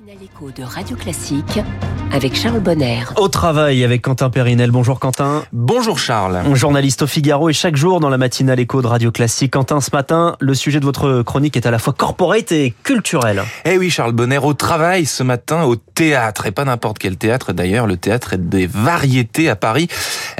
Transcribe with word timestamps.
matinale 0.00 0.24
écho 0.24 0.50
de 0.50 0.62
Radio 0.62 0.96
Classique 0.96 1.60
avec 2.12 2.34
Charles 2.34 2.60
Bonner. 2.60 3.04
Au 3.16 3.28
travail 3.28 3.82
avec 3.82 4.02
Quentin 4.02 4.30
Périnel. 4.30 4.70
Bonjour 4.70 5.00
Quentin. 5.00 5.44
Bonjour 5.52 5.98
Charles. 5.98 6.42
Journaliste 6.54 7.02
au 7.02 7.06
Figaro 7.06 7.48
et 7.48 7.52
chaque 7.52 7.76
jour 7.76 8.00
dans 8.00 8.10
la 8.10 8.18
matinale 8.18 8.60
écho 8.60 8.82
de 8.82 8.86
Radio 8.86 9.10
Classique. 9.10 9.52
Quentin, 9.52 9.80
ce 9.80 9.90
matin, 9.92 10.36
le 10.40 10.54
sujet 10.54 10.80
de 10.80 10.84
votre 10.84 11.22
chronique 11.22 11.56
est 11.56 11.66
à 11.66 11.70
la 11.70 11.78
fois 11.78 11.94
corporate 11.94 12.52
et 12.52 12.74
culturel. 12.82 13.42
Eh 13.64 13.78
oui 13.78 13.88
Charles 13.90 14.12
Bonner, 14.12 14.38
au 14.38 14.54
travail 14.54 15.06
ce 15.06 15.22
matin 15.22 15.64
au 15.64 15.76
théâtre. 15.76 16.46
Et 16.46 16.52
pas 16.52 16.64
n'importe 16.64 16.98
quel 16.98 17.16
théâtre 17.16 17.52
d'ailleurs, 17.52 17.86
le 17.86 17.96
théâtre 17.96 18.36
des 18.36 18.66
variétés 18.66 19.48
à 19.48 19.56
Paris, 19.56 19.88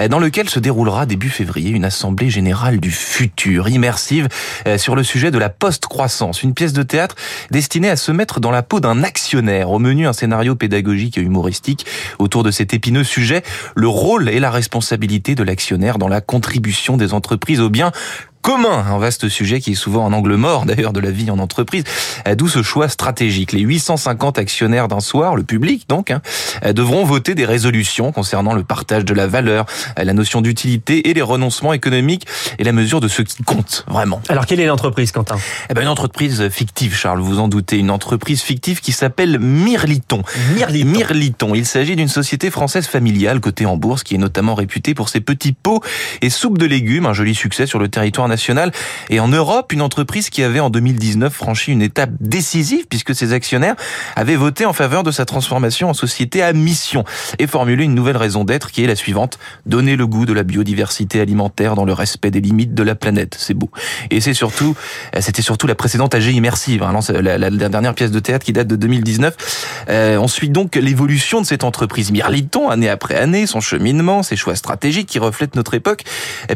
dans 0.09 0.19
lequel 0.19 0.49
se 0.49 0.59
déroulera 0.59 1.07
début 1.07 1.31
février 1.31 1.71
une 1.71 1.85
assemblée 1.85 2.31
générale 2.31 2.79
du 2.81 2.91
futur, 2.91 3.69
immersive, 3.69 4.29
eh, 4.65 4.79
sur 4.79 4.95
le 4.95 5.03
sujet 5.03 5.31
de 5.31 5.39
la 5.39 5.49
post-croissance. 5.49 6.43
Une 6.43 6.55
pièce 6.55 6.73
de 6.73 6.83
théâtre 6.83 7.17
destinée 7.51 7.91
à 7.91 7.97
se 7.97 8.13
mettre 8.13 8.41
dans 8.41 8.51
la 8.51 8.63
peau 8.63 8.81
d'un 8.81 9.03
actionnaire. 9.03 9.71
Au 9.71 9.79
menu, 9.79 10.07
un 10.07 10.13
scénario 10.13 10.55
pédagogique 10.55 11.19
et 11.19 11.23
humoristique 11.23 11.87
autour 12.19 12.43
de 12.43 12.51
cet 12.51 12.75
épineux 12.75 13.05
sujet, 13.05 13.43
le 13.75 13.89
rôle 13.89 14.29
et 14.29 14.41
la 14.41 14.51
responsabilité 14.51 15.35
de 15.35 15.43
l'actionnaire 15.43 15.99
dans 15.99 16.09
la 16.09 16.21
contribution 16.21 16.97
des 16.97 17.15
entreprises 17.15 17.61
au 17.61 17.71
bien 17.71 17.93
commun, 18.47 18.87
un 18.89 18.99
vaste 18.99 19.29
sujet 19.29 19.59
qui 19.59 19.73
est 19.73 19.75
souvent 19.75 20.07
un 20.07 20.13
angle 20.13 20.37
mort 20.37 20.67
d'ailleurs 20.67 20.93
de 20.93 21.01
la 21.01 21.11
vie 21.11 21.33
en 21.33 21.41
entreprise, 21.41 21.83
euh, 22.29 22.37
d'où 22.37 22.47
ce 22.47 22.63
choix 22.63 22.89
stratégique. 22.89 23.51
Les 23.51 23.63
850 23.63 24.39
actionnaires 24.39 24.87
d'un 24.87 25.01
soir, 25.01 25.35
le 25.35 25.43
public 25.43 25.89
donc, 25.89 26.13
hein, 26.13 26.23
euh, 26.65 26.73
devront 26.73 27.05
voter 27.05 27.35
des 27.35 27.45
résolutions 27.45 28.13
concernant 28.13 28.55
le 28.55 28.63
partage 28.63 29.05
de 29.05 29.15
la 29.15 29.27
valeur, 29.27 29.67
euh, 29.99 30.05
la 30.05 30.13
notion 30.13 30.43
d'utilité 30.43 31.11
et 31.11 31.15
les 31.15 31.23
renoncements 31.23 31.73
économiques 31.73 32.25
et 32.61 32.63
la 32.63 32.71
mesure 32.71 33.01
de 33.01 33.09
ce 33.09 33.23
qui 33.23 33.43
compte 33.43 33.85
vraiment. 33.89 34.23
Alors 34.29 34.47
quelle 34.47 34.61
est 34.61 34.67
l'entreprise 34.67 35.11
Quentin? 35.11 35.39
Eh 35.69 35.75
ben 35.75 35.83
une 35.83 35.89
entreprise 35.89 36.49
fictive, 36.49 36.95
Charles, 36.95 37.19
vous 37.19 37.41
en 37.41 37.49
doutez, 37.49 37.79
une 37.79 37.91
entreprise 37.91 38.43
fictive 38.43 38.81
qui 38.81 38.93
s'appelle 38.93 39.41
Mirliton. 39.41 40.23
Mirliton. 40.55 40.89
Mirliton. 40.89 41.55
Il 41.57 41.67
s'agit 41.67 41.97
d'une 41.97 42.07
société 42.07 42.53
française 42.53 42.87
familiale 42.87 43.41
cotée 43.41 43.67
en 43.67 43.77
bourse 43.77 44.05
qui 44.05 44.15
est 44.15 44.19
notamment 44.19 44.55
réputée 44.55 44.95
pour 44.95 45.09
ses 45.09 45.21
petits 45.21 45.53
pots 45.53 45.83
et 46.23 46.31
soupes 46.31 46.59
de 46.59 46.67
légumes, 46.67 47.07
un 47.07 47.13
joli 47.13 47.35
succès 47.35 47.67
sur 47.67 47.81
le 47.81 47.89
territoire 47.89 48.29
national 48.29 48.36
et 49.11 49.21
en 49.21 49.29
Europe, 49.29 49.73
une 49.73 49.83
entreprise 49.83 50.31
qui 50.31 50.43
avait 50.43 50.61
en 50.61 50.71
2019 50.71 51.33
franchi 51.33 51.73
une 51.73 51.83
étape 51.83 52.11
décisive 52.21 52.87
puisque 52.89 53.15
ses 53.15 53.33
actionnaires 53.33 53.77
avaient 54.15 54.37
voté 54.37 54.65
en 54.65 54.73
faveur 54.73 55.03
de 55.03 55.11
sa 55.11 55.25
transformation 55.25 55.91
en 55.91 55.95
société 55.95 56.43
à 56.43 56.53
mission 56.53 57.05
et 57.39 57.47
formulé 57.47 57.85
une 57.85 57.95
nouvelle 57.95 58.17
raison 58.17 58.45
d'être 58.45 58.71
qui 58.71 58.85
est 58.85 58.87
la 58.87 58.97
suivante 58.97 59.39
donner 59.65 59.97
le 59.97 60.07
goût 60.07 60.27
de 60.27 60.33
la 60.33 60.43
biodiversité 60.43 61.21
alimentaire 61.21 61.75
dans 61.75 61.85
le 61.85 61.93
respect 61.93 62.31
des 62.31 62.41
limites 62.41 62.75
de 62.75 62.83
la 62.83 62.95
planète. 62.95 63.37
C'est 63.39 63.55
beau. 63.55 63.71
Et 64.11 64.21
surtout, 64.21 64.77
c'était 65.21 65.43
surtout 65.43 65.67
la 65.67 65.75
précédente 65.75 66.15
AG 66.15 66.25
immersive, 66.27 66.83
hein, 66.83 66.99
la, 67.21 67.39
la, 67.39 67.51
dernière 67.51 67.95
pièce 67.95 68.11
de 68.11 68.21
théâtre 68.21 68.45
qui 68.45 68.53
date 68.53 68.67
de 68.67 68.77
2019. 68.77 69.85
Euh, 69.89 70.17
on 70.19 70.29
suit 70.29 70.51
donc 70.51 70.77
l'évolution 70.77 71.41
de 71.41 71.47
cette 71.47 71.65
entreprise 71.65 72.11
Mirliton 72.11 72.69
année 72.69 72.89
après 72.89 73.17
année, 73.17 73.47
son 73.47 73.61
cheminement, 73.61 74.23
ses 74.23 74.37
choix 74.37 74.57
stratégiques 74.57 75.09
qui 75.09 75.19
reflètent 75.19 75.57
notre 75.57 75.75
époque, 75.75 76.05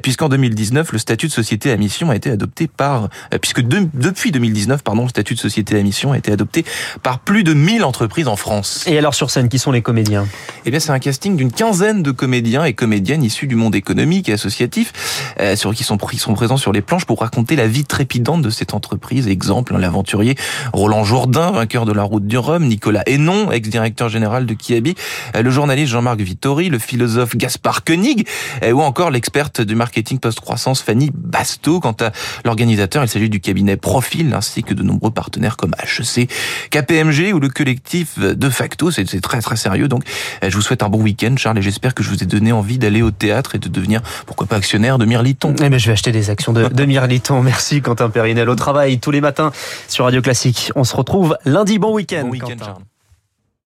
puisqu'en 0.02 0.28
2019 0.28 0.92
le 0.92 0.98
statut 0.98 1.26
de 1.26 1.32
société 1.32 1.69
à 1.70 1.76
mission 1.76 2.10
a 2.10 2.16
été 2.16 2.30
adopté 2.30 2.68
par, 2.68 3.08
euh, 3.32 3.38
puisque 3.38 3.60
depuis 3.60 4.32
2019, 4.32 4.82
pardon, 4.82 5.02
le 5.02 5.08
statut 5.08 5.34
de 5.34 5.38
société 5.38 5.78
à 5.78 5.82
mission 5.82 6.12
a 6.12 6.18
été 6.18 6.32
adopté 6.32 6.64
par 7.02 7.20
plus 7.20 7.44
de 7.44 7.54
1000 7.54 7.84
entreprises 7.84 8.28
en 8.28 8.36
France. 8.36 8.84
Et 8.86 8.98
alors 8.98 9.14
sur 9.14 9.30
scène, 9.30 9.48
qui 9.48 9.58
sont 9.58 9.72
les 9.72 9.82
comédiens? 9.82 10.26
Eh 10.64 10.70
bien, 10.70 10.80
c'est 10.80 10.90
un 10.90 10.98
casting 10.98 11.36
d'une 11.36 11.52
quinzaine 11.52 12.02
de 12.02 12.10
comédiens 12.10 12.64
et 12.64 12.72
comédiennes 12.72 13.22
issus 13.22 13.46
du 13.46 13.54
monde 13.54 13.74
économique 13.74 14.28
et 14.28 14.32
associatif, 14.32 14.92
euh, 15.40 15.56
sur 15.56 15.74
qui 15.74 15.84
sont, 15.84 15.98
sont 16.18 16.34
présents 16.34 16.56
sur 16.56 16.72
les 16.72 16.82
planches 16.82 17.04
pour 17.04 17.20
raconter 17.20 17.56
la 17.56 17.66
vie 17.66 17.84
trépidante 17.84 18.42
de 18.42 18.50
cette 18.50 18.74
entreprise. 18.74 19.28
Exemple, 19.28 19.76
l'aventurier 19.76 20.36
Roland 20.72 21.04
Jourdain, 21.04 21.50
vainqueur 21.52 21.86
de 21.86 21.92
la 21.92 22.02
route 22.02 22.26
du 22.26 22.38
Rhum, 22.38 22.66
Nicolas 22.66 23.02
Hénon, 23.06 23.50
ex-directeur 23.50 24.08
général 24.08 24.46
de 24.46 24.54
Kiabi, 24.54 24.94
euh, 25.36 25.42
le 25.42 25.50
journaliste 25.50 25.92
Jean-Marc 25.92 26.20
Vittori, 26.20 26.68
le 26.68 26.78
philosophe 26.78 27.36
Gaspard 27.36 27.84
Koenig, 27.84 28.26
ou 28.72 28.82
encore 28.82 29.10
l'experte 29.10 29.60
du 29.60 29.74
marketing 29.74 30.18
post-croissance 30.18 30.82
Fanny 30.82 31.10
Quant 31.58 31.96
à 32.00 32.12
l'organisateur, 32.44 33.02
il 33.02 33.08
s'agit 33.08 33.28
du 33.28 33.40
cabinet 33.40 33.76
Profil 33.76 34.32
ainsi 34.34 34.62
que 34.62 34.74
de 34.74 34.82
nombreux 34.82 35.10
partenaires 35.10 35.56
comme 35.56 35.74
HEC, 35.82 36.28
KPMG 36.70 37.32
ou 37.32 37.40
le 37.40 37.48
collectif 37.48 38.18
De 38.18 38.50
Facto. 38.50 38.90
C'est 38.90 39.20
très 39.20 39.40
très 39.40 39.56
sérieux. 39.56 39.88
Donc, 39.88 40.04
je 40.42 40.54
vous 40.54 40.62
souhaite 40.62 40.82
un 40.82 40.88
bon 40.88 41.00
week-end, 41.00 41.34
Charles, 41.36 41.58
et 41.58 41.62
j'espère 41.62 41.94
que 41.94 42.02
je 42.02 42.10
vous 42.10 42.22
ai 42.22 42.26
donné 42.26 42.52
envie 42.52 42.78
d'aller 42.78 43.02
au 43.02 43.10
théâtre 43.10 43.54
et 43.54 43.58
de 43.58 43.68
devenir, 43.68 44.02
pourquoi 44.26 44.46
pas, 44.46 44.56
actionnaire 44.56 44.98
de 44.98 45.04
Mirliton. 45.04 45.54
Eh 45.62 45.68
ben, 45.68 45.78
je 45.78 45.86
vais 45.86 45.92
acheter 45.92 46.12
des 46.12 46.30
actions 46.30 46.52
de, 46.52 46.68
de 46.68 46.84
Mirliton. 46.84 47.42
Merci, 47.50 47.82
Quentin 47.82 48.10
Périnel. 48.10 48.48
Au 48.48 48.54
travail 48.54 48.98
tous 48.98 49.10
les 49.10 49.20
matins 49.20 49.52
sur 49.88 50.04
Radio 50.04 50.22
Classique. 50.22 50.72
On 50.74 50.84
se 50.84 50.96
retrouve 50.96 51.36
lundi. 51.44 51.78
Bon 51.78 51.94
week-end. 51.94 52.22
Bon 52.22 52.30
week-end, 52.30 52.56
Charles. 52.58 52.89